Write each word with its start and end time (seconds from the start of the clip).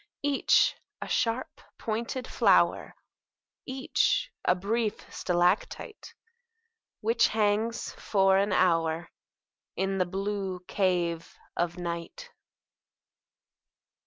Each 0.23 0.75
a 0.99 1.07
sharp 1.07 1.61
pointed 1.77 2.25
flower, 2.27 2.95
Each 3.67 4.31
a 4.43 4.55
brief 4.55 4.95
stalactite 5.13 6.15
Which 7.01 7.27
hangs 7.27 7.91
for 7.93 8.35
an 8.39 8.51
hour 8.51 9.11
In 9.75 9.99
the 9.99 10.07
blue 10.07 10.61
cave 10.67 11.37
of 11.55 11.77
night. 11.77 12.31